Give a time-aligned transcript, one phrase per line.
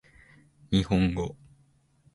[0.71, 1.35] 日本語